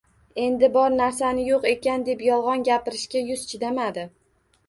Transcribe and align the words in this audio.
Endi 0.43 0.69
bor 0.77 0.93
narsani 0.93 1.43
yo‘q 1.49 1.67
ekan 1.73 2.07
deb 2.09 2.25
yolg‘on 2.27 2.65
gapirishga 2.69 3.23
yuzi 3.27 3.47
chidamadi 3.53 4.07